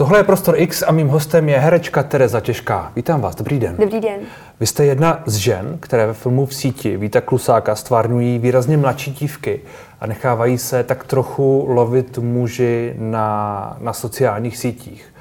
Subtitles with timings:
[0.00, 2.92] Tohle je Prostor X a mým hostem je herečka Tereza Těžká.
[2.96, 3.76] Vítám vás, dobrý den.
[3.78, 4.20] Dobrý den.
[4.60, 9.10] Vy jste jedna z žen, které ve filmu v síti Víta Klusáka stvárňují výrazně mladší
[9.10, 9.60] dívky
[10.00, 15.14] a nechávají se tak trochu lovit muži na, na sociálních sítích.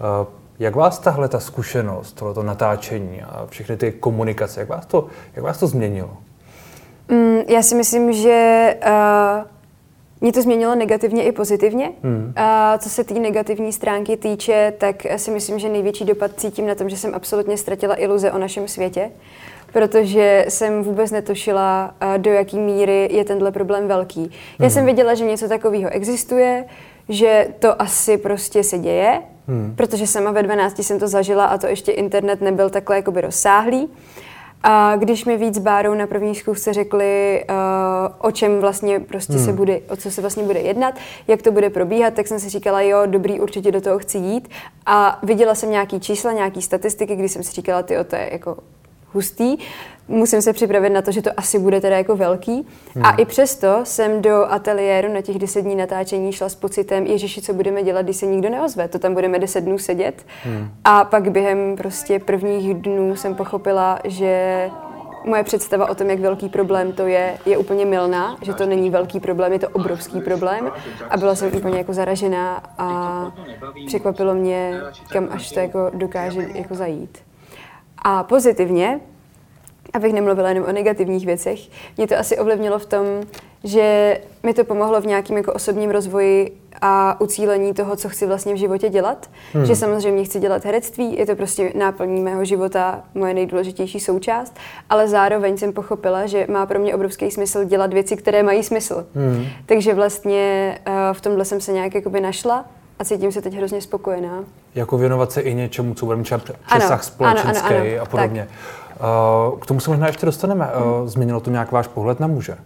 [0.00, 0.26] Eh,
[0.58, 5.44] jak vás tahle ta zkušenost, tohleto natáčení a všechny ty komunikace, jak vás to, jak
[5.44, 6.16] vás to změnilo?
[7.08, 9.53] Mm, já si myslím, že uh,
[10.24, 11.92] mě to změnilo negativně i pozitivně.
[12.02, 12.32] Hmm.
[12.36, 16.74] A co se té negativní stránky týče, tak si myslím, že největší dopad cítím na
[16.74, 19.10] tom, že jsem absolutně ztratila iluze o našem světě,
[19.72, 24.20] protože jsem vůbec netušila, do jaký míry je tenhle problém velký.
[24.20, 24.30] Hmm.
[24.60, 26.64] Já jsem věděla, že něco takového existuje,
[27.08, 29.74] že to asi prostě se děje, hmm.
[29.76, 33.88] protože sama ve 12 jsem to zažila a to ještě internet nebyl takhle jakoby rozsáhlý.
[34.66, 37.56] A když mi víc bárou na první zkoušce řekli, uh,
[38.18, 39.44] o čem vlastně prostě hmm.
[39.44, 40.94] se bude, o co se vlastně bude jednat,
[41.28, 44.48] jak to bude probíhat, tak jsem si říkala, jo, dobrý, určitě do toho chci jít.
[44.86, 48.56] A viděla jsem nějaký čísla, nějaký statistiky, když jsem si říkala, ty, to je jako
[49.14, 49.56] hustý.
[50.08, 52.66] Musím se připravit na to, že to asi bude teda jako velký.
[52.94, 53.04] Hmm.
[53.06, 57.42] A i přesto jsem do ateliéru na těch 10 dní natáčení šla s pocitem, ježiši,
[57.42, 58.88] co budeme dělat, když se nikdo neozve.
[58.88, 60.26] To tam budeme 10 dnů sedět.
[60.44, 60.68] Hmm.
[60.84, 64.70] A pak během prostě prvních dnů jsem pochopila, že
[65.24, 68.90] moje představa o tom, jak velký problém to je, je úplně milná, že to není
[68.90, 70.70] velký problém, je to obrovský problém
[71.10, 73.32] a byla jsem úplně jako zaražená a
[73.86, 74.80] překvapilo mě,
[75.12, 77.18] kam až to jako dokáže jako zajít.
[77.98, 79.00] A pozitivně,
[79.92, 81.60] abych nemluvila jenom o negativních věcech,
[81.96, 83.06] mě to asi ovlivnilo v tom,
[83.64, 88.54] že mi to pomohlo v nějakém jako osobním rozvoji a ucílení toho, co chci vlastně
[88.54, 89.30] v životě dělat.
[89.52, 89.66] Hmm.
[89.66, 94.56] Že samozřejmě chci dělat herectví, je to prostě náplní mého života, moje nejdůležitější součást,
[94.90, 99.06] ale zároveň jsem pochopila, že má pro mě obrovský smysl dělat věci, které mají smysl.
[99.14, 99.46] Hmm.
[99.66, 102.64] Takže vlastně uh, v tomhle jsem se nějak jakoby našla
[102.98, 104.44] a cítím se teď hrozně spokojená.
[104.74, 106.32] Jako věnovat se i něčemu, co bude mít
[106.66, 108.48] přesah společenský ano, ano, a podobně.
[108.48, 109.00] Tak.
[109.52, 110.64] Uh, k tomu se možná ještě dostaneme.
[110.64, 111.08] Hmm.
[111.08, 112.56] Změnilo to nějak váš pohled na muže?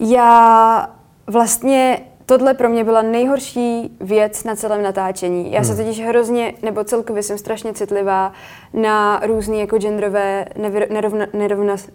[0.00, 0.90] Já
[1.26, 5.52] vlastně tohle pro mě byla nejhorší věc na celém natáčení.
[5.52, 5.68] Já hmm.
[5.68, 8.32] se totiž hrozně, nebo celkově jsem strašně citlivá
[8.72, 10.44] na různé jako genderové
[10.90, 11.90] nerovna, nerovnost,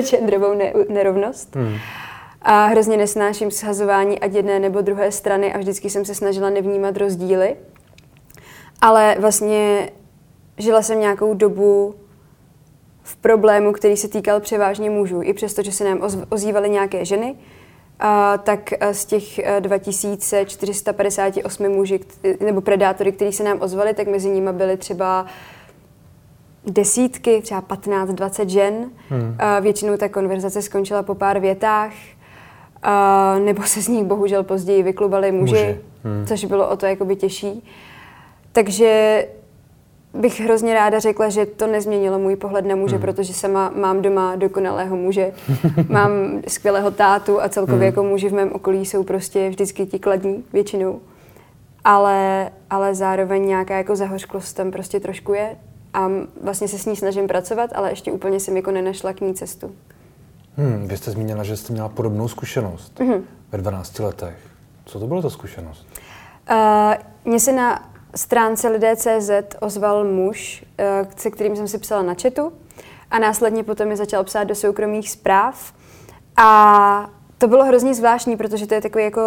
[0.10, 1.56] genderovou ne, nerovnost.
[1.56, 1.76] Hmm
[2.42, 6.96] a hrozně nesnáším shazování ať jedné nebo druhé strany a vždycky jsem se snažila nevnímat
[6.96, 7.56] rozdíly.
[8.80, 9.90] Ale vlastně
[10.58, 11.94] žila jsem nějakou dobu
[13.02, 15.22] v problému, který se týkal převážně mužů.
[15.22, 17.36] I přesto, že se nám ozývaly nějaké ženy,
[18.00, 22.00] a tak z těch 2458 muži,
[22.40, 25.26] nebo predátory, kteří se nám ozvali, tak mezi nimi byly třeba
[26.66, 28.90] desítky, třeba 15-20 žen.
[29.08, 29.36] Hmm.
[29.38, 31.92] A většinou ta konverzace skončila po pár větách.
[32.82, 35.80] A, nebo se z nich bohužel později vyklubali muži, muži.
[36.04, 36.26] Hmm.
[36.26, 37.64] což bylo o to jakoby těžší.
[38.52, 39.24] Takže
[40.14, 43.02] bych hrozně ráda řekla, že to nezměnilo můj pohled na muže, hmm.
[43.02, 45.32] protože sama mám doma dokonalého muže,
[45.88, 46.10] mám
[46.48, 47.86] skvělého tátu a celkově hmm.
[47.86, 51.00] jako muži v mém okolí jsou prostě vždycky ti kladní většinou.
[51.84, 55.56] Ale, ale zároveň nějaká jako zahořklost tam prostě trošku je
[55.94, 56.10] a
[56.42, 59.72] vlastně se s ní snažím pracovat, ale ještě úplně jsem jako nenašla k ní cestu.
[60.56, 63.22] Hmm, vy jste zmínila, že jste měla podobnou zkušenost mm-hmm.
[63.52, 64.36] ve 12 letech.
[64.84, 65.86] Co to bylo za zkušenost?
[66.50, 66.94] Uh,
[67.24, 70.64] mně se na stránce lidé.cz ozval muž,
[71.02, 72.52] uh, se kterým jsem si psala na chatu
[73.10, 75.72] a následně potom mi začal psát do soukromých zpráv.
[76.36, 79.20] A to bylo hrozně zvláštní, protože to je takový jako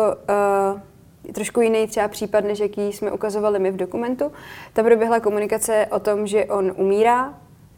[1.26, 4.32] uh, trošku jiný třeba případ, než jaký jsme ukazovali my v dokumentu.
[4.74, 7.34] Tam proběhla komunikace o tom, že on umírá,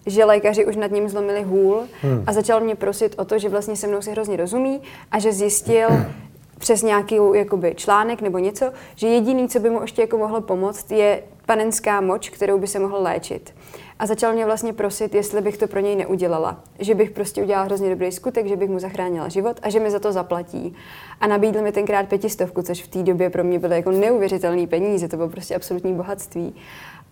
[0.06, 2.24] že lékaři už nad ním zlomili hůl hmm.
[2.28, 5.32] a začal mě prosit o to, že vlastně se mnou si hrozně rozumí a že
[5.32, 5.90] zjistil
[6.60, 10.92] přes nějaký jakoby, článek nebo něco, že jediný, co by mu ještě jako mohlo pomoct,
[10.92, 13.54] je panenská moč, kterou by se mohl léčit.
[14.00, 16.60] A začal mě vlastně prosit, jestli bych to pro něj neudělala.
[16.80, 19.92] Že bych prostě udělala hrozně dobrý skutek, že bych mu zachránila život a že mi
[19.92, 20.76] za to zaplatí.
[21.20, 25.08] A nabídl mi tenkrát pětistovku, což v té době pro mě byly jako neuvěřitelné peníze,
[25.08, 26.56] to bylo prostě absolutní bohatství.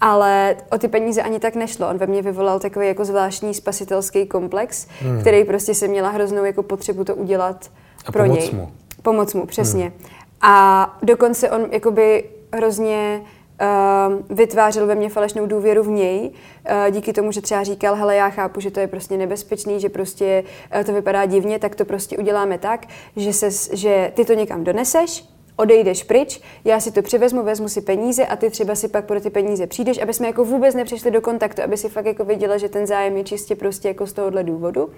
[0.05, 1.89] Ale o ty peníze ani tak nešlo.
[1.89, 5.21] On ve mně vyvolal takový jako zvláštní spasitelský komplex, hmm.
[5.21, 7.71] který prostě se měla hroznou jako potřebu to udělat
[8.05, 8.49] a pro pomoc něj.
[8.53, 8.71] Mu.
[9.01, 9.83] Pomoc mu, přesně.
[9.83, 10.09] Hmm.
[10.41, 12.23] A dokonce on jakoby
[12.53, 13.21] hrozně
[13.61, 18.15] uh, vytvářel ve mně falešnou důvěru v něj, uh, díky tomu, že třeba říkal, hele,
[18.15, 20.43] já chápu, že to je prostě nebezpečný, že prostě
[20.75, 24.63] uh, to vypadá divně, tak to prostě uděláme tak, že, se, že ty to někam
[24.63, 29.05] doneseš, odejdeš pryč, já si to přivezmu, vezmu si peníze a ty třeba si pak
[29.05, 32.25] pro ty peníze přijdeš, aby jsme jako vůbec nepřišli do kontaktu, aby si fakt jako
[32.25, 34.89] viděla, že ten zájem je čistě prostě jako z tohohle důvodu.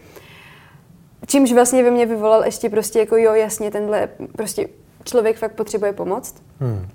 [1.27, 4.67] Čímž vlastně ve mně vyvolal ještě prostě jako jo, jasně, tenhle prostě
[5.03, 6.35] člověk fakt potřebuje pomoct.
[6.59, 6.87] Hmm.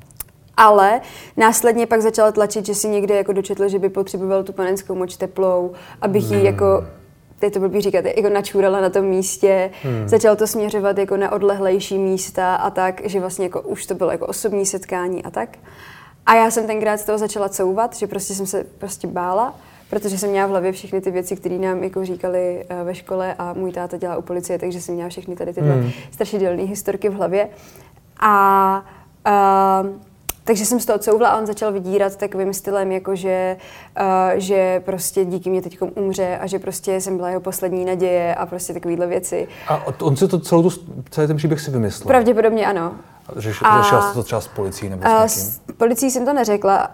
[0.56, 1.00] Ale
[1.36, 5.16] následně pak začala tlačit, že si někde jako dočetl, že by potřeboval tu panenskou moč
[5.16, 6.46] teplou, abych ji hmm.
[6.46, 6.84] jako
[7.42, 10.08] je to blbý říkat, jako načůrala na tom místě, hmm.
[10.08, 14.10] začal to směřovat jako na odlehlejší místa a tak, že vlastně jako už to bylo
[14.10, 15.58] jako osobní setkání a tak.
[16.26, 19.54] A já jsem tenkrát z toho začala couvat, že prostě jsem se prostě bála,
[19.90, 23.34] protože jsem měla v hlavě všechny ty věci, které nám jako říkali uh, ve škole
[23.38, 25.90] a můj táta dělá u policie, takže jsem měla všechny tady tyhle hmm.
[26.10, 27.48] strašidelné historky v hlavě.
[28.20, 28.84] A
[29.26, 30.09] uh,
[30.50, 33.56] takže jsem z toho couvla a on začal vydírat takovým stylem, jako že,
[34.00, 38.34] uh, že prostě díky mě teď umře a že prostě jsem byla jeho poslední naděje
[38.34, 39.48] a prostě takovéhle věci.
[39.68, 40.70] A on si to celou tu,
[41.10, 42.06] celý ten příběh si vymyslel?
[42.06, 42.94] Pravděpodobně ano.
[43.36, 45.28] Řeš, a, řešila jsi to třeba s policií nebo s někým?
[45.28, 46.90] S policií jsem to neřekla,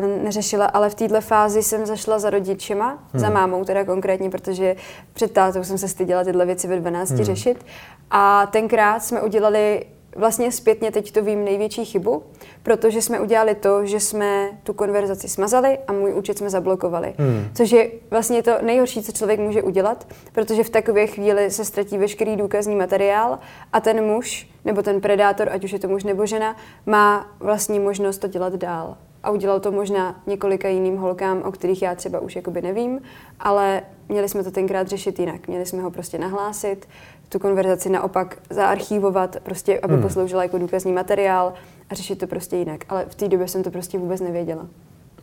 [0.00, 3.20] uh, neřešila, ale v této fázi jsem zašla za rodičema, hmm.
[3.20, 4.76] za mámou teda konkrétně, protože
[5.12, 7.24] před tátou jsem se styděla tyhle věci ve 12 hmm.
[7.24, 7.64] řešit.
[8.10, 9.84] A tenkrát jsme udělali
[10.16, 12.22] vlastně zpětně teď to vím největší chybu,
[12.62, 17.14] protože jsme udělali to, že jsme tu konverzaci smazali a můj účet jsme zablokovali.
[17.18, 17.48] Hmm.
[17.54, 21.98] Což je vlastně to nejhorší, co člověk může udělat, protože v takové chvíli se ztratí
[21.98, 23.38] veškerý důkazní materiál
[23.72, 26.56] a ten muž nebo ten predátor, ať už je to muž nebo žena,
[26.86, 28.96] má vlastní možnost to dělat dál.
[29.22, 33.00] A udělal to možná několika jiným holkám, o kterých já třeba už jakoby nevím,
[33.40, 35.48] ale měli jsme to tenkrát řešit jinak.
[35.48, 36.88] Měli jsme ho prostě nahlásit,
[37.30, 40.02] tu konverzaci naopak zaarchívovat, prostě, aby hmm.
[40.02, 41.52] posloužila jako důkazní materiál
[41.90, 42.84] a řešit to prostě jinak.
[42.88, 44.66] Ale v té době jsem to prostě vůbec nevěděla.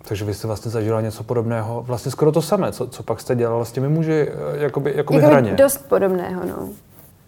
[0.07, 3.36] Takže vy jste vlastně zažila něco podobného, vlastně skoro to samé, co, co pak jste
[3.36, 5.54] dělala s těmi muži, eh, jakoby, jakoby, jakoby hraně.
[5.54, 6.69] dost podobného, no.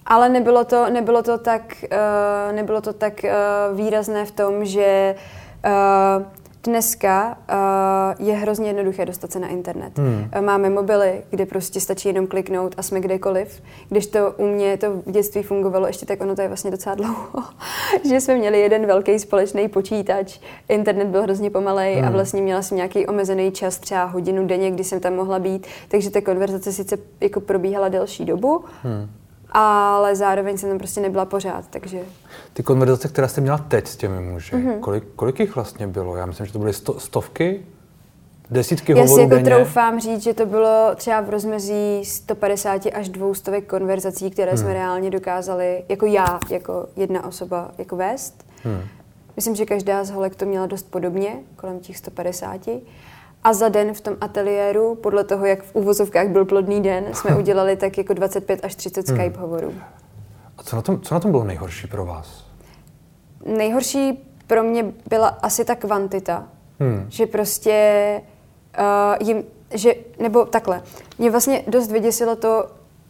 [0.05, 1.61] Ale nebylo to, nebylo to tak,
[1.91, 5.15] uh, nebylo to tak uh, výrazné v tom, že
[5.65, 6.23] uh,
[6.63, 7.37] Dneska
[8.17, 9.97] uh, je hrozně jednoduché dostat se na internet.
[9.97, 10.29] Hmm.
[10.35, 13.63] Uh, máme mobily, kde prostě stačí jenom kliknout a jsme kdekoliv.
[13.89, 16.95] Když to u mě to v dětství fungovalo ještě, tak ono to je vlastně docela
[16.95, 17.43] dlouho.
[18.09, 20.39] že jsme měli jeden velký společný počítač,
[20.69, 22.07] internet byl hrozně pomalej hmm.
[22.07, 25.67] a vlastně měla jsem nějaký omezený čas, třeba hodinu denně, kdy jsem tam mohla být,
[25.87, 29.09] takže ta konverzace sice jako probíhala delší dobu, hmm
[29.51, 31.99] ale zároveň jsem tam prostě nebyla pořád, takže...
[32.53, 34.79] Ty konverzace, které jste měla teď s těmi muži, mm-hmm.
[34.79, 36.15] kolik, kolik jich vlastně bylo?
[36.15, 37.65] Já myslím, že to byly sto, stovky,
[38.51, 39.43] desítky Já si jako denně.
[39.43, 44.57] troufám říct, že to bylo třeba v rozmezí 150 až 200 konverzací, které hmm.
[44.57, 48.45] jsme reálně dokázali, jako já, jako jedna osoba, jako vést.
[48.63, 48.81] Hmm.
[49.35, 52.69] Myslím, že každá z holek to měla dost podobně, kolem těch 150.
[53.43, 57.35] A za den v tom ateliéru, podle toho, jak v úvozovkách byl plodný den, jsme
[57.37, 59.17] udělali tak jako 25 až 30 hmm.
[59.17, 59.73] Skype hovorů.
[60.57, 62.45] A co na, tom, co na tom bylo nejhorší pro vás?
[63.45, 66.47] Nejhorší pro mě byla asi ta kvantita.
[66.79, 67.05] Hmm.
[67.09, 68.21] Že prostě
[68.79, 69.43] uh, jim,
[69.73, 70.83] že, nebo takhle,
[71.17, 72.67] mě vlastně dost vyděsilo to,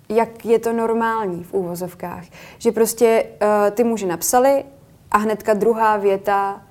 [0.10, 2.24] jak je to normální v úvozovkách.
[2.58, 4.64] Že prostě uh, ty muži napsali
[5.12, 6.62] a hnedka druhá věta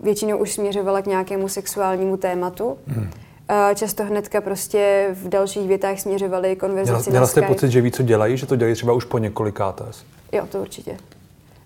[0.00, 2.78] většinou už směřovala k nějakému sexuálnímu tématu.
[2.86, 3.10] Hmm.
[3.74, 8.02] Často hnedka prostě v dalších větách směřovali konverzaci Měla, měla jste pocit, že ví, co
[8.02, 9.84] dělají, že to dělají třeba už po několikáté?
[10.32, 10.96] Jo, to určitě.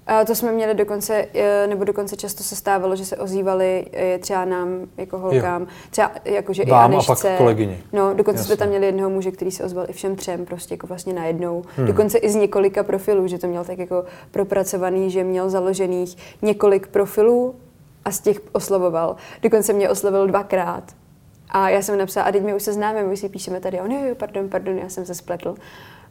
[0.08, 4.18] A to jsme měli dokonce, e, nebo dokonce často se stávalo, že se ozývali e,
[4.18, 5.68] třeba nám jako holkám, jo.
[5.90, 7.12] třeba jakože i Anešce.
[7.12, 7.78] a pak kolegyni.
[7.92, 8.46] No, dokonce Jasně.
[8.46, 11.64] jsme tam měli jednoho muže, který se ozval i všem třem, prostě jako vlastně najednou.
[11.76, 11.86] Hmm.
[11.86, 16.86] Dokonce i z několika profilů, že to měl tak jako propracovaný, že měl založených několik
[16.86, 17.54] profilů
[18.08, 19.16] a z těch oslovoval.
[19.42, 20.84] Dokonce mě oslovil dvakrát.
[21.50, 23.80] A já jsem napsala, a teď my už se známe, my si píšeme tady.
[23.80, 25.54] A on, jo, pardon, pardon, já jsem se spletl.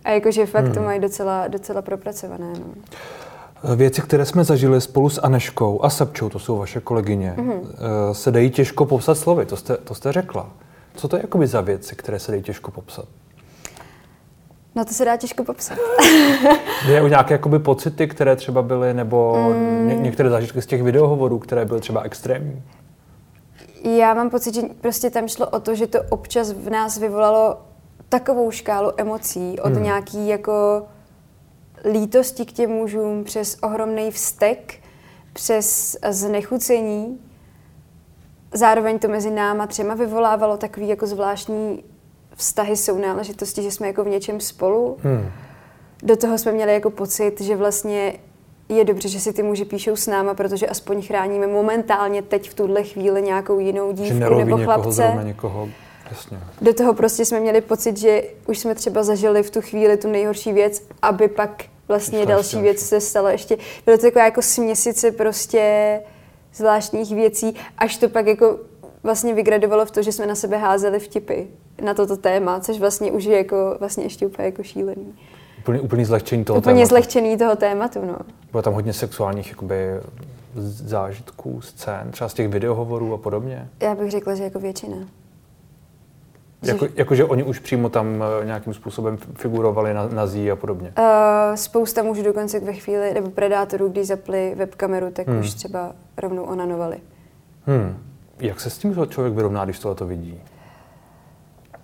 [0.04, 0.74] A jakože fakt hmm.
[0.74, 2.54] to mají docela, docela propracované.
[2.54, 3.76] No.
[3.76, 7.62] Věci, které jsme zažili spolu s Aneškou a Sapčou, to jsou vaše kolegyně, mm-hmm.
[8.12, 10.50] se dají těžko popsat slovy, to jste, to jste řekla.
[10.96, 13.06] Co to je jakoby za věci, které se dají těžko popsat?
[14.78, 15.78] No to se dá těžko popsat.
[16.88, 19.88] je u nějaké jakoby pocity, které třeba byly, nebo mm.
[19.88, 22.64] ně, některé zážitky z těch videohovorů, které byly třeba extrémní?
[23.84, 27.58] Já mám pocit, že prostě tam šlo o to, že to občas v nás vyvolalo
[28.10, 29.84] takovou škálu emocí od hmm.
[29.84, 30.86] nějaký jako
[31.92, 34.74] lítosti k těm mužům přes ohromný vztek,
[35.34, 37.20] přes znechucení.
[38.54, 41.84] Zároveň to mezi náma třema vyvolávalo takový jako zvláštní
[42.38, 44.98] vztahy jsou náležitosti, že jsme jako v něčem spolu.
[45.04, 45.32] Hmm.
[46.04, 48.14] Do toho jsme měli jako pocit, že vlastně
[48.70, 52.54] je dobře, že si ty muži píšou s náma, protože aspoň chráníme momentálně teď v
[52.54, 55.04] tuhle chvíli nějakou jinou dívku nebo chlapce.
[55.04, 55.70] Někoho, někoho,
[56.12, 56.40] jasně.
[56.62, 60.08] Do toho prostě jsme měli pocit, že už jsme třeba zažili v tu chvíli tu
[60.12, 63.58] nejhorší věc, aby pak vlastně Ještě další věc se stala ještě.
[63.86, 66.00] Bylo to jako, jako směsice prostě
[66.54, 68.60] zvláštních věcí, až to pak jako
[69.08, 71.42] vlastně vygradovalo v to, že jsme na sebe házeli vtipy
[71.84, 75.14] na toto téma, což vlastně už je jako vlastně ještě úplně jako šílený.
[75.60, 76.90] Úplně, úplně zlehčení toho úplně tématu.
[76.90, 78.18] zlehčení toho tématu, no.
[78.52, 79.76] Bylo tam hodně sexuálních jakoby,
[80.56, 83.70] zážitků, scén, třeba z těch videohovorů a podobně?
[83.82, 84.98] Já bych řekla, že jako většina.
[86.64, 90.56] Jako, jako, že oni už přímo tam eh, nějakým způsobem figurovali na, na zí a
[90.56, 90.94] podobně?
[91.00, 95.40] Uh, spousta mužů dokonce ve chvíli, nebo predátorů, když zapli webkameru, tak hmm.
[95.40, 96.98] už třeba rovnou onanovali.
[97.66, 98.07] Hmm.
[98.40, 100.42] Jak se s tím člověk vyrovná, když tohle to vidí?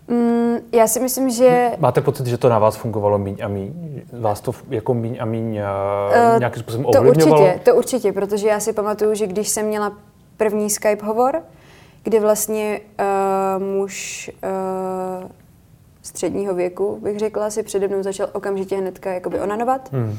[0.07, 1.71] Mm, já si myslím, že...
[1.79, 3.73] Máte pocit, že to na vás fungovalo míň a míň?
[4.19, 7.37] Vás to jako míň a míň uh, nějakým způsobem ovlivňovalo?
[7.37, 9.93] To určitě, to určitě, protože já si pamatuju, že když jsem měla
[10.37, 11.41] první Skype hovor,
[12.03, 12.79] kdy vlastně
[13.57, 14.31] uh, muž
[15.23, 15.29] uh,
[16.01, 19.89] středního věku, bych řekla, si přede mnou začal okamžitě hnedka jakoby onanovat.
[19.93, 20.17] Hmm.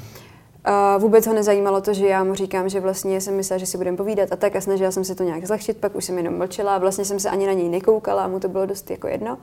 [0.68, 3.78] Uh, vůbec ho nezajímalo to, že já mu říkám, že vlastně jsem myslela, že si
[3.78, 6.38] budeme povídat a tak a snažila jsem se to nějak zlehčit, pak už jsem jenom
[6.38, 9.08] mlčela a vlastně jsem se ani na něj nekoukala a mu to bylo dost jako
[9.08, 9.38] jedno.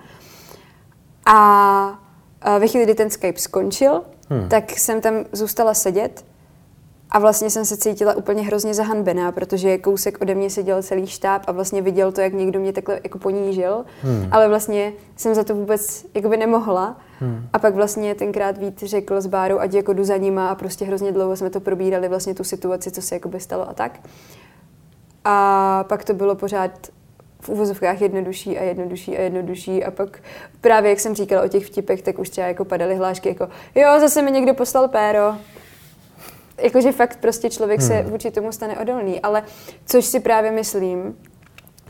[1.25, 2.00] A
[2.60, 4.50] ve chvíli, kdy ten Skype skončil, hmm.
[4.50, 6.25] tak jsem tam zůstala sedět
[7.12, 11.44] a vlastně jsem se cítila úplně hrozně zahanbená, protože kousek ode mě seděl celý štáb
[11.48, 14.27] a vlastně viděl to, jak někdo mě takhle jako ponížil, hmm.
[14.32, 16.98] ale vlastně jsem za to vůbec jakoby nemohla.
[17.20, 17.48] Hmm.
[17.53, 20.86] A pak vlastně tenkrát Vít řekl s Bárou, ať jako jdu za nima a prostě
[20.86, 24.00] hrozně dlouho jsme to probírali, vlastně tu situaci, co se jakoby stalo a tak.
[25.25, 26.72] A pak to bylo pořád
[27.41, 30.20] v uvozovkách jednodušší a jednodušší a jednodušší a pak
[30.62, 34.00] právě, jak jsem říkala o těch vtipech, tak už třeba jako padaly hlášky jako jo,
[34.00, 35.36] zase mi někdo poslal péro
[36.62, 37.88] jakože fakt prostě člověk hmm.
[37.88, 39.44] se vůči tomu stane odolný, ale
[39.86, 41.18] což si právě myslím,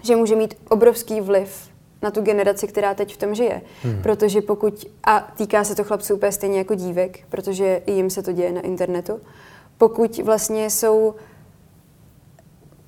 [0.03, 3.61] že může mít obrovský vliv na tu generaci, která teď v tom žije.
[3.83, 4.01] Hmm.
[4.03, 8.23] Protože pokud, a týká se to chlapců úplně stejně jako dívek, protože i jim se
[8.23, 9.21] to děje na internetu,
[9.77, 11.15] pokud vlastně jsou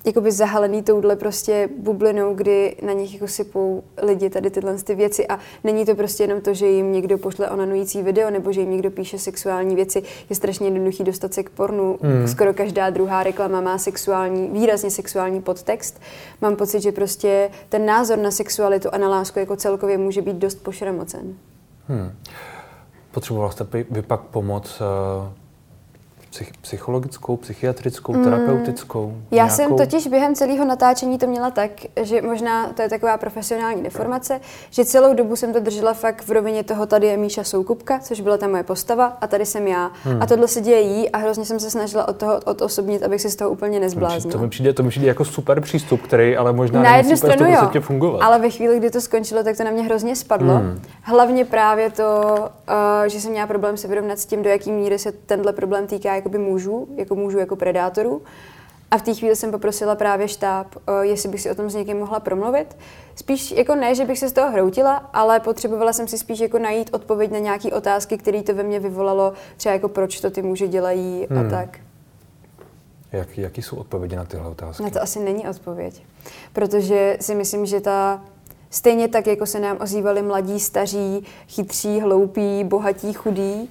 [0.04, 5.28] jakoby zahalený touhle prostě bublinou, kdy na nich jako sypou lidi tady tyhle ty věci
[5.28, 8.70] a není to prostě jenom to, že jim někdo pošle onanující video nebo že jim
[8.70, 10.02] někdo píše sexuální věci.
[10.30, 11.98] Je strašně jednoduchý dostat se k pornu.
[12.02, 12.28] Hmm.
[12.28, 16.00] Skoro každá druhá reklama má sexuální, výrazně sexuální podtext.
[16.40, 20.36] Mám pocit, že prostě ten názor na sexualitu a na lásku jako celkově může být
[20.36, 21.34] dost pošramocen.
[21.88, 22.12] Hmm.
[23.10, 25.43] Potřeboval jste vy pak pomoc uh
[26.34, 28.24] Psych, psychologickou, psychiatrickou, mm.
[28.24, 29.16] terapeutickou?
[29.30, 29.54] Já nějakou?
[29.56, 31.70] jsem totiž během celého natáčení to měla tak,
[32.02, 36.30] že možná to je taková profesionální deformace, že celou dobu jsem to držela fakt v
[36.30, 39.90] rovině toho, tady je Míša Soukupka, což byla ta moje postava, a tady jsem já.
[40.04, 40.22] Hmm.
[40.22, 43.30] A tohle se děje jí a hrozně jsem se snažila od toho odosobnit, abych si
[43.30, 44.32] z toho úplně nezbláznila.
[44.32, 47.52] To mi přijde, to mi přijde jako super přístup, který ale možná na jednu stranu
[47.52, 48.22] jo, fungovat.
[48.22, 50.54] ale ve chvíli, kdy to skončilo, tak to na mě hrozně spadlo.
[50.54, 50.82] Hmm.
[51.02, 52.34] Hlavně právě to,
[52.68, 55.86] uh, že jsem měla problém se vyrovnat s tím, do jaký míry se tenhle problém
[55.86, 58.22] týká jakoby mužů, jako mužů jako predátorů.
[58.90, 61.74] A v té chvíli jsem poprosila právě štáb, eh, jestli bych si o tom s
[61.74, 62.76] někým mohla promluvit.
[63.14, 66.58] Spíš jako ne, že bych se z toho hroutila, ale potřebovala jsem si spíš jako
[66.58, 70.42] najít odpověď na nějaké otázky, které to ve mně vyvolalo, třeba jako proč to ty
[70.42, 71.46] muži dělají hmm.
[71.46, 71.78] a tak.
[73.12, 74.82] Jak, jaký jsou odpovědi na tyhle otázky?
[74.82, 76.02] Na to asi není odpověď,
[76.52, 78.20] protože si myslím, že ta
[78.74, 83.70] Stejně tak, jako se nám ozývali mladí, staří, chytří, hloupí, bohatí, chudí,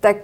[0.00, 0.16] tak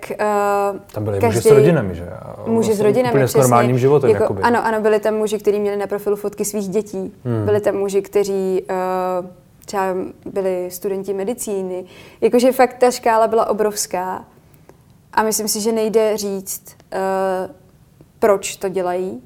[0.72, 2.06] uh, Tam byly každý, muži s rodinami, že?
[2.46, 3.42] Muži vlastně s rodinami, úplně přesně.
[3.42, 4.42] s normálním životem, jako, jakoby.
[4.42, 7.12] Ano, ano, byli tam muži, kteří měli na profilu fotky svých dětí.
[7.24, 7.44] Hmm.
[7.44, 9.26] Byli tam muži, kteří uh,
[9.66, 9.94] třeba
[10.24, 11.84] byli studenti medicíny.
[12.20, 14.24] Jakože fakt ta škála byla obrovská.
[15.12, 16.62] A myslím si, že nejde říct,
[16.94, 17.54] uh,
[18.18, 19.22] proč to dělají.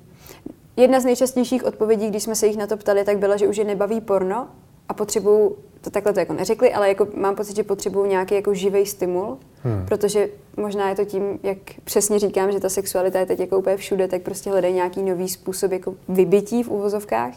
[0.77, 3.57] Jedna z nejčastějších odpovědí, když jsme se jich na to ptali, tak byla, že už
[3.57, 4.49] je nebaví porno
[4.91, 8.55] a potřebují to takhle to jako neřekli, ale jako mám pocit, že potřebují nějaký jako
[8.55, 9.87] živý stimul, hmm.
[9.87, 13.77] protože možná je to tím, jak přesně říkám, že ta sexualita je teď jako úplně
[13.77, 17.35] všude, tak prostě hledají nějaký nový způsob jako vybití v úvozovkách.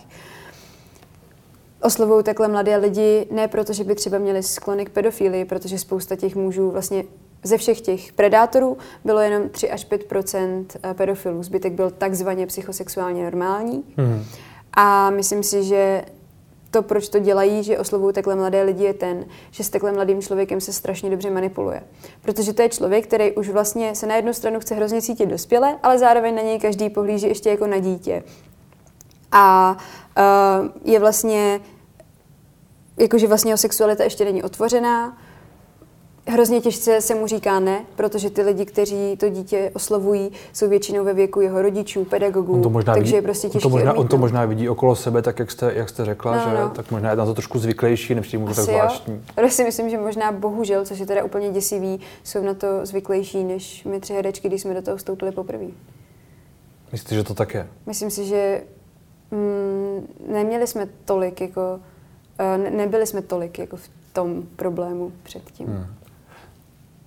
[1.82, 6.16] Oslovují takhle mladé lidi ne proto, že by třeba měli sklony k pedofilii, protože spousta
[6.16, 7.04] těch mužů vlastně
[7.44, 11.44] ze všech těch predátorů bylo jenom 3 až 5 eh, pedofilů.
[11.44, 13.84] Zbytek byl takzvaně psychosexuálně normální.
[13.98, 14.26] Hmm.
[14.74, 16.04] A myslím si, že
[16.74, 20.22] to, proč to dělají, že oslovují takhle mladé lidi, je ten, že s takhle mladým
[20.22, 21.84] člověkem se strašně dobře manipuluje.
[22.22, 25.78] Protože to je člověk, který už vlastně se na jednu stranu chce hrozně cítit dospěle,
[25.84, 28.24] ale zároveň na něj každý pohlíží ještě jako na dítě.
[29.32, 29.78] A
[30.18, 31.60] uh, je vlastně,
[32.98, 35.18] jakože vlastně jeho sexualita ještě není otvořená,
[36.28, 41.04] Hrozně těžce se mu říká ne, protože ty lidi, kteří to dítě oslovují, jsou většinou
[41.04, 43.78] ve věku jeho rodičů, pedagogů, on to možná takže vidí, je prostě těžké on to,
[43.78, 46.60] možná, on to možná vidí okolo sebe, tak jak jste, jak jste řekla, no, že
[46.60, 46.70] no.
[46.70, 49.22] tak možná je na to trošku zvyklejší, než mu tak zvláštní.
[49.38, 53.44] Já si myslím, že možná bohužel, což je teda úplně děsivý, jsou na to zvyklejší,
[53.44, 55.66] než my tři herečky, když jsme do toho vstoupili poprvé.
[56.92, 57.68] Myslíte, že to tak je?
[57.86, 58.62] Myslím si, že
[59.32, 61.80] mm, neměli jsme tolik, jako,
[62.40, 65.68] eh, ne, nebyli jsme tolik jako v tom problému předtím.
[65.68, 65.86] Hmm.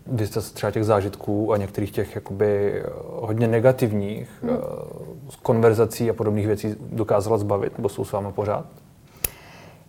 [0.06, 4.58] Vy jste se třeba těch zážitků a některých těch jakoby hodně negativních hmm.
[5.42, 8.66] konverzací a podobných věcí dokázala zbavit, nebo jsou s vámi pořád?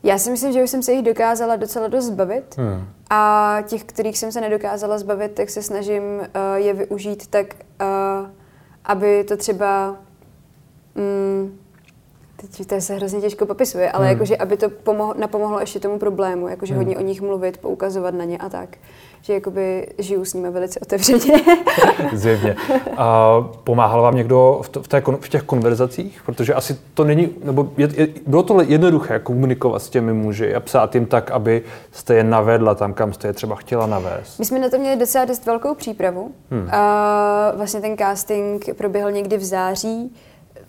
[0.03, 2.87] Já si myslím, že už jsem se jich dokázala docela dost zbavit hmm.
[3.09, 7.45] a těch, kterých jsem se nedokázala zbavit, tak se snažím uh, je využít tak,
[7.81, 8.29] uh,
[8.85, 9.95] aby to třeba
[10.95, 11.57] um,
[12.35, 14.13] teď to se hrozně těžko popisuje, ale hmm.
[14.13, 16.83] jakože, aby to pomohlo, napomohlo ještě tomu problému, jakože hmm.
[16.83, 18.77] hodně o nich mluvit, poukazovat na ně a tak.
[19.21, 21.43] Že jakoby žiju s nimi velice otevřeně.
[22.13, 22.55] Zjevně.
[22.97, 26.21] A pomáhal vám někdo v, to, v, té, v těch konverzacích?
[26.25, 30.59] Protože asi to není, nebo je, je, bylo to jednoduché komunikovat s těmi muži a
[30.59, 34.39] psát jim tak, aby jste je navedla tam, kam jste je třeba chtěla navést.
[34.39, 36.31] My jsme na to měli docela dost velkou přípravu.
[36.51, 36.69] Hmm.
[36.71, 40.11] A vlastně ten casting proběhl někdy v září,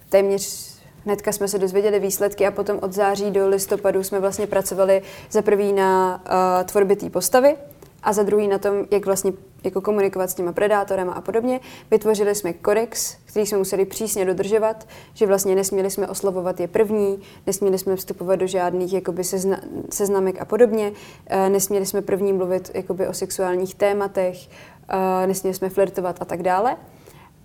[0.08, 5.02] téměř Hnedka jsme se dozvěděli výsledky a potom od září do listopadu jsme vlastně pracovali
[5.30, 7.56] za prvý na uh, tvorbě té postavy
[8.02, 9.32] a za druhý na tom, jak vlastně
[9.64, 11.60] jako komunikovat s těma predátorem a podobně.
[11.90, 17.18] Vytvořili jsme kodex, který jsme museli přísně dodržovat, že vlastně nesměli jsme oslovovat je první,
[17.46, 22.70] nesměli jsme vstupovat do žádných jakoby sezna, seznamek a podobně, uh, nesměli jsme první mluvit
[22.74, 26.76] jakoby o sexuálních tématech, uh, nesměli jsme flirtovat a tak dále.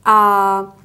[0.05, 0.82] A Eh,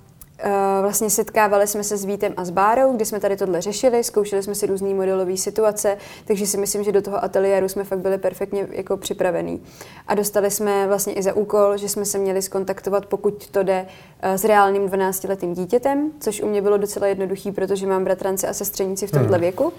[0.83, 4.43] vlastně setkávali jsme se s Vítem a s Bárou, kde jsme tady tohle řešili, zkoušeli
[4.43, 8.19] jsme si různé modelové situace, takže si myslím, že do toho ateliéru jsme fakt byli
[8.19, 9.63] perfektně jako připravení.
[10.07, 13.87] A dostali jsme vlastně i za úkol, že jsme se měli skontaktovat, pokud to jde,
[14.21, 18.53] eh, s reálným 12-letým dítětem, což u mě bylo docela jednoduchý, protože mám bratrance a
[18.53, 19.41] sestřenici v tomhle hmm.
[19.41, 19.73] věku.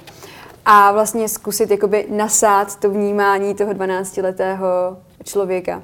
[0.65, 4.67] A vlastně zkusit jakoby nasát to vnímání toho 12-letého
[5.23, 5.83] člověka.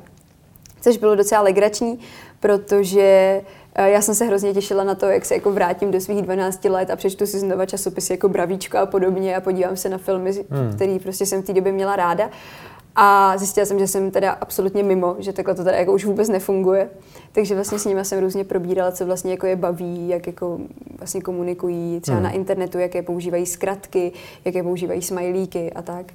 [0.82, 2.00] Což bylo docela legrační,
[2.40, 6.22] protože Eh, já jsem se hrozně těšila na to, jak se jako vrátím do svých
[6.22, 9.98] 12 let a přečtu si znova časopisy jako Bravíčko a podobně a podívám se na
[9.98, 10.74] filmy, hmm.
[10.76, 12.30] který prostě jsem v té době měla ráda.
[12.96, 16.30] A zjistila jsem, že jsem teda absolutně mimo, že takhle to teda jako už vůbec
[16.30, 16.90] nefunguje.
[17.32, 20.60] Takže vlastně s nimi jsem různě probírala, co vlastně jako je baví, jak jako
[20.98, 22.24] vlastně komunikují třeba hmm.
[22.24, 24.12] na internetu, jaké používají zkratky,
[24.46, 26.06] jaké používají smajlíky a tak.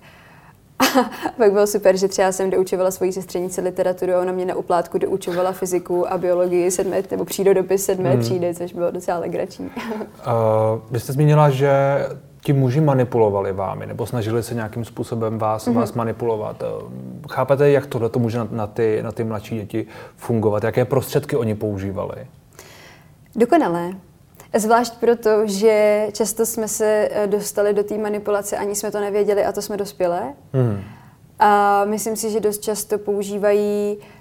[0.80, 4.54] A pak bylo super, že třeba jsem doučovala svoji sestřenici literaturu a ona mě na
[4.54, 8.22] uplátku doučovala fyziku a biologii sedmé, nebo přírodopis sedmé hmm.
[8.22, 9.70] třídy, což bylo docela legrační.
[10.20, 11.70] Uh, vy jste zmínila, že
[12.42, 15.72] ti muži manipulovali vámi, nebo snažili se nějakým způsobem vás, mm-hmm.
[15.72, 16.62] vás manipulovat.
[17.30, 20.64] Chápete, jak tohle to může na, na, ty, na ty mladší děti fungovat?
[20.64, 22.26] Jaké prostředky oni používali?
[23.36, 23.92] Dokonalé.
[24.54, 29.44] Zvlášť proto, že často jsme se eh, dostali do té manipulace, ani jsme to nevěděli
[29.44, 30.34] a to jsme dospělé.
[30.52, 30.82] Hmm.
[31.38, 34.19] A myslím si, že dost často používají uh,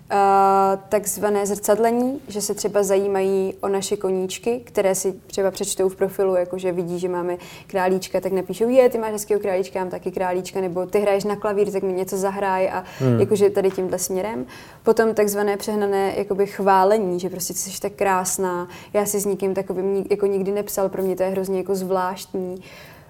[0.89, 6.35] takzvané zrcadlení, že se třeba zajímají o naše koníčky, které si třeba přečtou v profilu,
[6.35, 10.61] jakože vidí, že máme králíčka, tak napíšou, je, ty máš hezkého králíčka, mám taky králíčka,
[10.61, 13.19] nebo ty hraješ na klavír, tak mi něco zahraj a hmm.
[13.19, 14.45] jakože tady tímhle směrem.
[14.83, 20.05] Potom takzvané přehnané jakoby chválení, že prostě jsi tak krásná, já si s nikým takovým
[20.09, 22.55] jako nikdy nepsal, pro mě to je hrozně jako zvláštní.
[22.55, 22.63] Uh,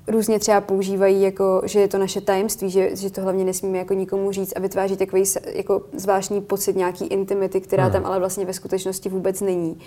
[0.09, 3.93] různě třeba používají, jako, že je to naše tajemství, že, že to hlavně nesmíme jako
[3.93, 7.93] nikomu říct a vytváří takový jako zvláštní pocit nějaký intimity, která hmm.
[7.93, 9.79] tam ale vlastně ve skutečnosti vůbec není.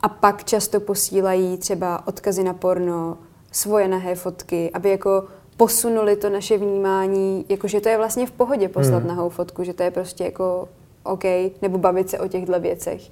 [0.00, 3.18] A pak často posílají třeba odkazy na porno,
[3.52, 5.24] svoje nahé fotky, aby jako
[5.56, 9.08] posunuli to naše vnímání, jako že to je vlastně v pohodě poslat hmm.
[9.08, 10.68] nahou fotku, že to je prostě jako
[11.02, 11.24] OK,
[11.62, 13.02] nebo bavit se o těchto věcech.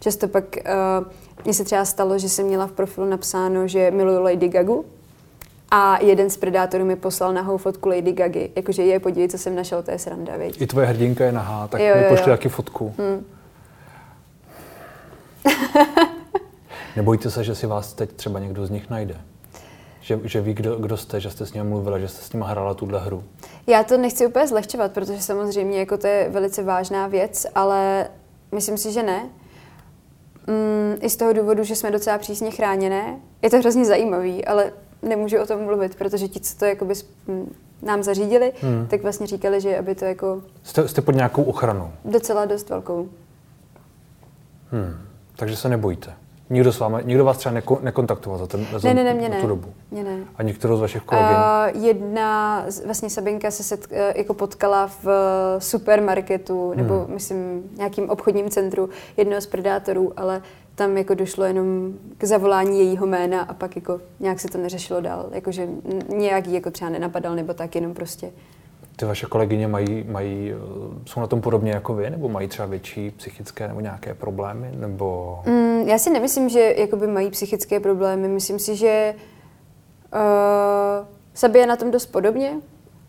[0.00, 1.06] Často pak uh,
[1.44, 4.84] mně se třeba stalo, že jsem měla v profilu napsáno, že miluju Lady Gagu,
[5.70, 8.50] a jeden z predátorů mi poslal nahou fotku Lady Gagy.
[8.56, 10.60] Jakože je, podívej, co jsem našel, to je sranda, viď?
[10.60, 12.94] I tvoje hrdinka je nahá, tak jo, mi pošli taky fotku.
[12.98, 13.24] Hmm.
[16.96, 19.16] Nebojte se, že si vás teď třeba někdo z nich najde?
[20.00, 22.42] Že, že ví, kdo, kdo jste, že jste s ním mluvila, že jste s ním
[22.42, 23.24] hrála tuhle hru?
[23.66, 28.08] Já to nechci úplně zlehčovat, protože samozřejmě jako to je velice vážná věc, ale
[28.52, 29.28] myslím si, že ne.
[30.46, 33.16] Mm, I z toho důvodu, že jsme docela přísně chráněné.
[33.42, 36.94] Je to hrozně zajímavý, ale nemůžu o tom mluvit, protože ti, co to jakoby
[37.82, 38.86] nám zařídili, hmm.
[38.86, 40.42] tak vlastně říkali, že aby to jako...
[40.62, 41.90] Jste, jste pod nějakou ochranou?
[42.04, 43.08] Docela dost velkou.
[44.70, 44.94] Hmm.
[45.36, 46.14] Takže se nebojíte?
[46.50, 49.28] Nikdo, s vámi, nikdo vás třeba neko, nekontaktoval za, ten, za ne, ne, ne, mě
[49.28, 49.46] tu ne.
[49.46, 49.72] dobu?
[49.90, 50.18] Mě ne.
[50.36, 51.28] A některou z vašich kolegů?
[51.28, 55.12] Uh, jedna, vlastně Sabinka se set, uh, jako potkala v uh,
[55.58, 57.14] supermarketu, nebo hmm.
[57.14, 60.42] myslím nějakým obchodním centru jednoho z predátorů, ale
[60.78, 65.00] tam jako došlo jenom k zavolání jejího jména a pak jako nějak se to neřešilo
[65.00, 65.28] dál.
[65.32, 65.68] Jakože
[66.08, 68.30] nějak jí jako třeba nenapadal nebo tak, jenom prostě.
[68.96, 70.56] Ty vaše kolegyně mají, mají, eh,
[71.06, 74.70] jsou na tom podobně jako vy, nebo mají třeba větší psychické nebo nějaké problémy?
[74.76, 75.38] Nebo...
[75.46, 78.28] Mm, já si nemyslím, že jakoby mají psychické problémy.
[78.28, 79.14] Myslím si, že
[80.14, 82.60] uh, Sabi je na tom dost podobně.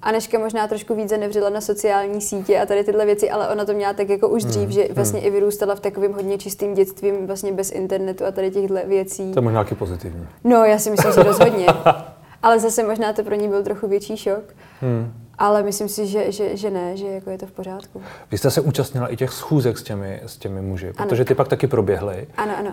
[0.01, 3.73] Aneška možná trošku víc zanevřela na sociální sítě a tady tyhle věci, ale ona to
[3.73, 4.71] měla tak jako už dřív, mm.
[4.71, 5.25] že vlastně mm.
[5.25, 9.31] i vyrůstala v takovém hodně čistým dětstvím, vlastně bez internetu a tady těchto věcí.
[9.33, 10.27] To je možná taky pozitivní.
[10.43, 11.65] No, já si myslím, že rozhodně.
[12.43, 14.43] ale zase možná to pro ní byl trochu větší šok.
[14.81, 15.13] Mm.
[15.37, 18.01] Ale myslím si, že, že, že ne, že jako je to v pořádku.
[18.31, 21.47] Vy jste se účastnila i těch schůzek s těmi, s těmi muži, protože ty pak
[21.47, 22.27] taky proběhly.
[22.37, 22.69] Ano, ano.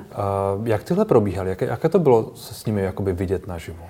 [0.59, 1.51] Uh, jak tyhle probíhaly?
[1.51, 3.85] Jak, jaké to bylo se s nimi jakoby vidět naživo?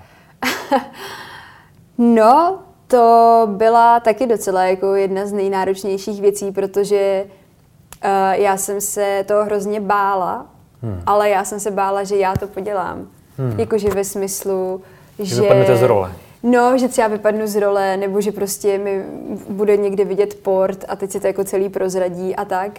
[1.97, 9.25] no, to byla taky docela jako jedna z nejnáročnějších věcí, protože uh, já jsem se
[9.27, 10.45] toho hrozně bála,
[10.81, 11.01] hmm.
[11.05, 13.07] ale já jsem se bála, že já to podělám.
[13.37, 13.59] Hmm.
[13.59, 14.81] Jakože ve smyslu,
[15.19, 15.65] že...
[15.65, 16.11] Že z role.
[16.43, 19.05] No, že třeba vypadnu z role, nebo že prostě mi
[19.49, 22.71] bude někde vidět port a teď se to jako celý prozradí a tak.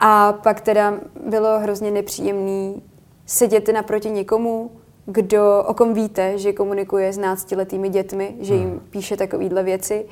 [0.00, 0.94] A pak teda
[1.26, 2.82] bylo hrozně nepříjemný
[3.26, 4.70] sedět naproti někomu,
[5.06, 8.80] kdo, o kom víte, že komunikuje s náctiletými dětmi, že jim hmm.
[8.90, 10.06] píše takovýhle věci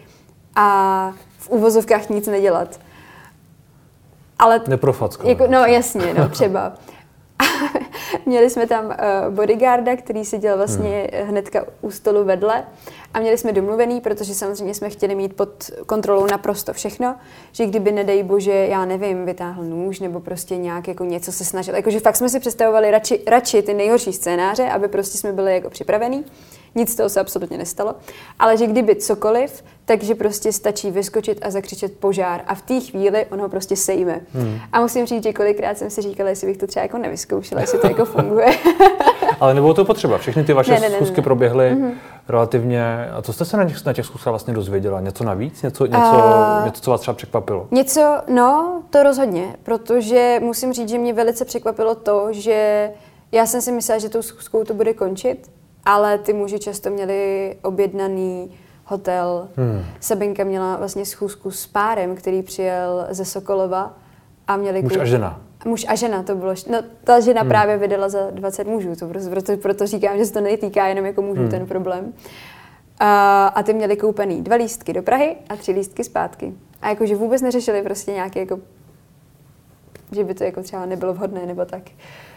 [0.56, 2.80] a v uvozovkách nic nedělat.
[4.38, 4.60] Ale...
[4.68, 5.28] Neprofackovat.
[5.28, 6.72] Jako, no jasně, no třeba.
[8.26, 8.94] měli jsme tam uh,
[9.34, 11.28] bodyguarda, který seděl vlastně hmm.
[11.28, 12.64] hnedka u stolu vedle
[13.14, 17.14] a měli jsme domluvený, protože samozřejmě jsme chtěli mít pod kontrolou naprosto všechno,
[17.52, 21.74] že kdyby, nedej bože, já nevím, vytáhl nůž nebo prostě nějak jako něco se snažil.
[21.74, 25.70] Jakože fakt jsme si představovali radši, radši ty nejhorší scénáře, aby prostě jsme byli jako
[25.70, 26.24] připravení.
[26.74, 27.94] Nic z toho se absolutně nestalo.
[28.38, 32.40] Ale že kdyby cokoliv, takže prostě stačí vyskočit a zakřičet požár.
[32.46, 34.20] A v té chvíli on ho prostě sejme.
[34.34, 34.58] Hmm.
[34.72, 37.78] A musím říct, že kolikrát jsem si říkala, jestli bych to třeba jako nevyzkoušela, jestli
[37.78, 38.46] to jako funguje.
[39.40, 40.18] Ale nebylo to potřeba.
[40.18, 41.22] Všechny ty vaše ne, ne, ne, schůzky ne.
[41.22, 41.92] proběhly mm-hmm.
[42.28, 43.10] relativně.
[43.10, 45.00] A co jste se na těch, na těch schůzkách vlastně dozvěděla?
[45.00, 45.62] Něco navíc?
[45.62, 47.68] Něco, něco, uh, něco, co vás třeba překvapilo?
[47.70, 49.56] Něco, no, to rozhodně.
[49.62, 52.90] Protože musím říct, že mě velice překvapilo to, že
[53.32, 55.50] já jsem si myslela, že tou schůzkou to bude končit,
[55.84, 58.50] ale ty muži často měli objednaný
[58.84, 59.48] hotel.
[59.56, 59.84] Hmm.
[60.00, 63.94] Sabinka měla vlastně schůzku s párem, který přijel ze Sokolova
[64.46, 64.82] a měli...
[64.82, 65.40] Muž a žena.
[65.64, 66.54] Muž a žena to bylo.
[66.70, 67.48] No, ta žena hmm.
[67.48, 71.06] právě vydala za 20 mužů, to proto, proto, proto říkám, že se to netýká jenom
[71.06, 71.50] jako mužů hmm.
[71.50, 72.12] ten problém.
[72.98, 76.52] A, a ty měli koupený dva lístky do Prahy a tři lístky zpátky.
[76.82, 78.58] A jakože vůbec neřešili prostě nějaké jako
[80.12, 81.82] že by to jako třeba nebylo vhodné nebo tak.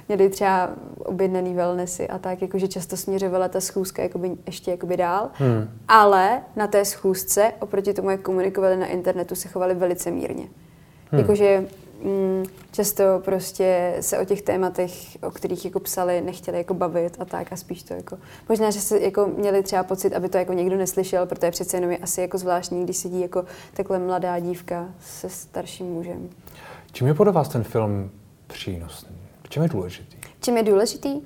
[0.08, 5.30] Měli třeba objednaný wellnessy a tak, jakože často směřovala ta schůzka jakoby ještě jakoby dál.
[5.34, 5.70] Hmm.
[5.88, 10.48] Ale na té schůzce, oproti tomu, jak komunikovali na internetu, se chovali velice mírně.
[11.12, 11.22] Hmm.
[11.22, 11.66] Jakože
[12.04, 14.92] mm, často prostě se o těch tématech,
[15.24, 18.18] o kterých jako psali, nechtěli jako bavit a tak a spíš to jako,
[18.50, 21.92] možná, že se jako měli třeba pocit, aby to jako někdo neslyšel, protože přece jenom
[21.92, 26.30] je asi jako zvláštní, když sedí jako takhle mladá dívka se starším mužem.
[26.92, 28.12] Čím je podle vás ten film
[28.48, 29.25] přínosný?
[29.50, 30.18] Čím je důležitý?
[30.42, 31.22] Čím je důležitý?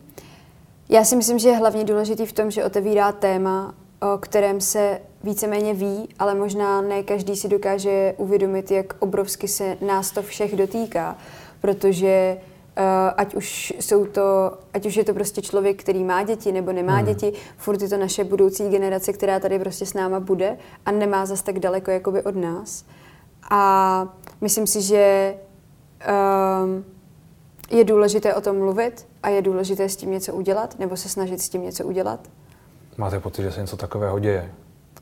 [0.89, 3.75] Já si myslím, že je hlavně důležitý v tom, že otevírá téma,
[4.13, 9.77] o kterém se víceméně ví, ale možná ne každý si dokáže uvědomit, jak obrovsky se
[9.81, 11.17] nás to všech dotýká,
[11.61, 12.37] protože
[12.77, 12.83] uh,
[13.17, 14.21] ať už jsou to,
[14.73, 17.05] ať už je to prostě člověk, který má děti nebo nemá hmm.
[17.05, 21.25] děti, furt je to naše budoucí generace, která tady prostě s náma bude a nemá
[21.25, 22.85] zas tak daleko jakoby od nás.
[23.49, 25.35] A myslím si, že
[26.63, 26.85] um,
[27.69, 31.41] je důležité o tom mluvit a je důležité s tím něco udělat nebo se snažit
[31.41, 32.19] s tím něco udělat.
[32.97, 34.51] Máte pocit, že se něco takového děje?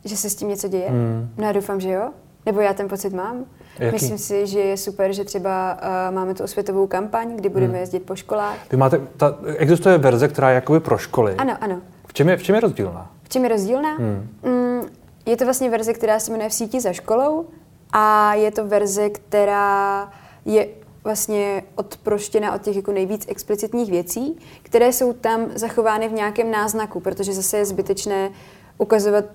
[0.05, 0.91] Že se s tím něco děje?
[0.91, 1.29] Mm.
[1.37, 2.09] No já doufám, že jo.
[2.45, 3.45] Nebo já ten pocit mám.
[3.79, 3.93] Jaký?
[3.93, 5.77] Myslím si, že je super, že třeba
[6.09, 7.79] uh, máme tu osvětovou kampaň, kdy budeme mm.
[7.79, 8.57] jezdit po školách.
[8.71, 11.35] Vy máte, ta, existuje verze, která je jakoby pro školy.
[11.35, 11.81] Ano, ano.
[12.07, 13.11] V čem je, v čem je rozdílná?
[13.23, 13.97] V čem je rozdílná?
[13.97, 14.29] Mm.
[14.43, 14.81] Mm,
[15.25, 17.45] je to vlastně verze, která se jmenuje V síti za školou
[17.91, 20.09] a je to verze, která
[20.45, 20.67] je
[21.07, 26.99] vlastně odproštěna od těch jako nejvíc explicitních věcí, které jsou tam zachovány v nějakém náznaku,
[26.99, 28.31] protože zase je zbytečné
[28.77, 29.25] ukazovat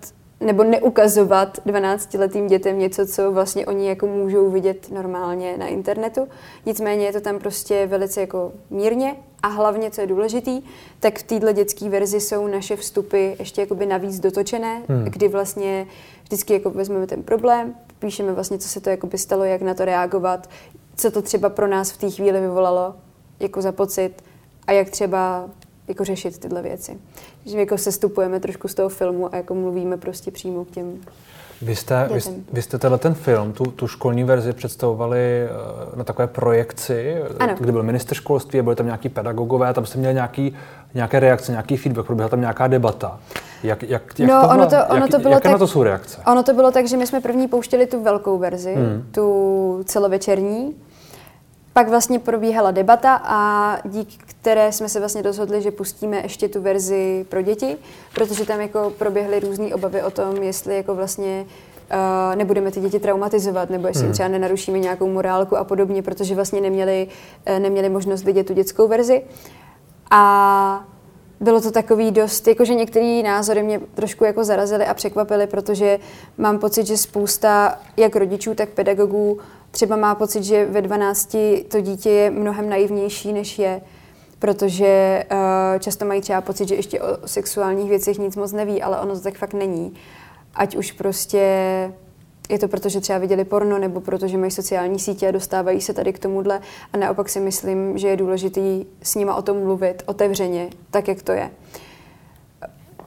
[0.40, 6.28] nebo neukazovat 12-letým dětem něco, co vlastně oni jako můžou vidět normálně na internetu.
[6.66, 10.62] Nicméně je to tam prostě velice jako mírně a hlavně, co je důležitý,
[11.00, 15.04] tak v této dětské verzi jsou naše vstupy ještě jakoby navíc dotočené, hmm.
[15.04, 15.87] kdy vlastně
[16.22, 19.85] vždycky jako vezmeme ten problém, píšeme vlastně, co se to jakoby stalo, jak na to
[19.85, 20.48] reagovat,
[20.96, 22.94] co to třeba pro nás v té chvíli vyvolalo
[23.40, 24.12] jako za pocit
[24.66, 25.50] a jak třeba
[25.88, 26.98] jako řešit tyhle věci.
[27.46, 31.00] Že jako sestupujeme trošku z toho filmu a jako mluvíme prostě přímo k těm
[31.62, 32.20] vy jste, vy,
[32.53, 37.55] vy jste tenhle ten film, tu, tu školní verzi představovali eh, na takové projekci, ano.
[37.61, 40.55] kdy byl minister školství a byli tam nějaký pedagogové, tam jste měli nějaký,
[40.94, 43.18] nějaké reakce, nějaký feedback, proběhla tam nějaká debata.
[43.62, 45.66] Jak, jak, jak no, tohle, ono to, ono jak, to bylo jaké tak, na to
[45.66, 46.20] jsou reakce?
[46.27, 49.09] Ono to bylo tak, že my jsme první pouštěli tu velkou verzi, hmm.
[49.11, 50.75] tu celovečerní,
[51.72, 56.61] pak vlastně probíhala debata a díky které jsme se vlastně rozhodli, že pustíme ještě tu
[56.61, 57.76] verzi pro děti,
[58.14, 63.00] protože tam jako proběhly různé obavy o tom, jestli jako vlastně uh, nebudeme ty děti
[63.00, 64.12] traumatizovat, nebo jestli hmm.
[64.12, 67.08] třeba nenarušíme nějakou morálku a podobně, protože vlastně neměli,
[67.50, 69.22] uh, neměli možnost vidět tu dětskou verzi.
[70.11, 70.85] A
[71.40, 75.98] bylo to takový dost, jakože některé názory mě trošku jako zarazily a překvapily, protože
[76.38, 79.38] mám pocit, že spousta jak rodičů, tak pedagogů
[79.72, 81.37] třeba má pocit, že ve 12
[81.68, 83.80] to dítě je mnohem naivnější, než je,
[84.38, 85.38] protože uh,
[85.78, 89.20] často mají třeba pocit, že ještě o sexuálních věcech nic moc neví, ale ono to
[89.20, 89.94] tak fakt není.
[90.54, 91.38] Ať už prostě
[92.48, 95.94] je to proto, že třeba viděli porno, nebo protože mají sociální sítě a dostávají se
[95.94, 96.61] tady k tomuhle.
[96.92, 98.61] A naopak si myslím, že je důležité
[99.02, 101.50] s nima o tom mluvit otevřeně, tak jak to je.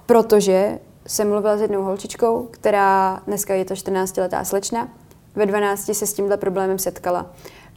[0.06, 4.89] Protože jsem mluvila s jednou holčičkou, která dneska je to 14-letá slečna,
[5.36, 7.26] ve 12 se s tímhle problémem setkala.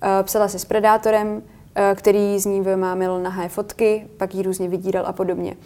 [0.03, 1.43] Eh, psala se s predátorem,
[1.75, 5.57] eh, který z ní vymámil nahé fotky, pak ji různě vydíral a podobně.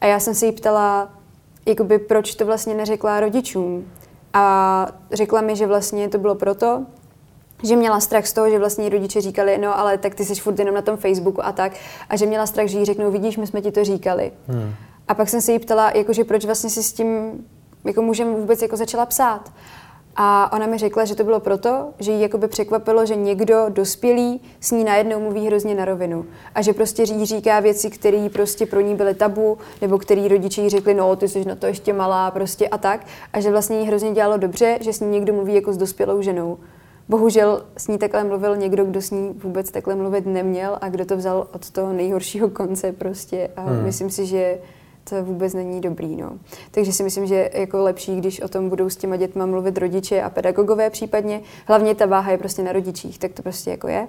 [0.00, 1.12] A já jsem se jí ptala,
[1.66, 3.84] jakoby, proč to vlastně neřekla rodičům.
[4.32, 6.86] A řekla mi, že vlastně to bylo proto,
[7.62, 10.58] že měla strach z toho, že vlastně rodiče říkali, no ale tak ty jsi furt
[10.58, 11.72] jenom na tom Facebooku a tak,
[12.08, 14.32] a že měla strach, že jí řeknou, vidíš, my jsme ti to říkali.
[14.48, 14.74] Hmm.
[15.08, 17.32] A pak jsem se jí ptala, jakože proč vlastně si s tím
[17.84, 19.52] jako můžeme vůbec jako začala psát.
[20.16, 24.40] A ona mi řekla, že to bylo proto, že jí jakoby překvapilo, že někdo dospělý
[24.60, 26.26] s ní najednou mluví hrozně na rovinu.
[26.54, 30.62] A že prostě jí říká věci, které prostě pro ní byly tabu, nebo který rodiče
[30.62, 33.06] jí řekli, no ty jsi na to ještě malá prostě a tak.
[33.32, 36.22] A že vlastně jí hrozně dělalo dobře, že s ní někdo mluví jako s dospělou
[36.22, 36.58] ženou.
[37.08, 41.04] Bohužel s ní takhle mluvil někdo, kdo s ní vůbec takhle mluvit neměl a kdo
[41.04, 43.50] to vzal od toho nejhoršího konce prostě.
[43.56, 43.82] A hmm.
[43.82, 44.58] myslím si, že
[45.22, 46.16] vůbec není dobrý.
[46.16, 46.32] No.
[46.70, 49.78] Takže si myslím, že je jako lepší, když o tom budou s těma dětma mluvit
[49.78, 51.40] rodiče a pedagogové případně.
[51.66, 54.08] Hlavně ta váha je prostě na rodičích, tak to prostě jako je.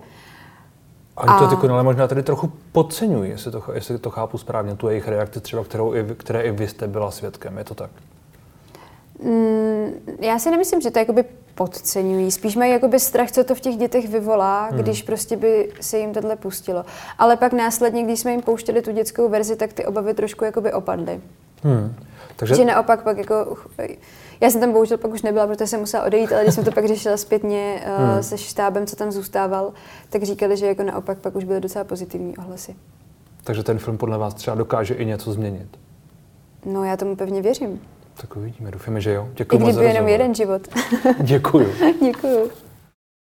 [1.17, 4.87] A to ty konale možná tady trochu podceňují, jestli to, jestli to chápu správně, tu
[4.87, 7.57] jejich reakci třeba, kterou i, které i vy jste byla svědkem.
[7.57, 7.91] Je to tak?
[9.19, 12.31] Mm, já si nemyslím, že to jakoby podceňují.
[12.31, 14.79] Spíš mají jakoby strach, co to v těch dětech vyvolá, hmm.
[14.79, 16.85] když prostě by se jim tohle pustilo.
[17.17, 20.73] Ale pak následně, když jsme jim pouštěli tu dětskou verzi, tak ty obavy trošku jakoby
[20.73, 21.21] opadly.
[21.63, 21.95] Hmm.
[22.35, 22.55] Takže...
[22.55, 23.57] Že naopak pak jako...
[24.41, 26.71] Já jsem tam bohužel pak už nebyla, protože jsem musela odejít, ale když jsem to
[26.71, 28.23] pak řešila zpětně uh, hmm.
[28.23, 29.73] se štábem, co tam zůstával,
[30.09, 32.75] tak říkali, že jako naopak pak už byly docela pozitivní ohlasy.
[33.43, 35.67] Takže ten film podle vás třeba dokáže i něco změnit?
[36.65, 37.81] No já tomu pevně věřím.
[38.21, 39.29] Tak uvidíme, doufáme, že jo.
[39.33, 40.61] Děkuji I kdyby jenom jeden život.
[41.19, 41.67] Děkuju.
[42.01, 42.51] Děkuju.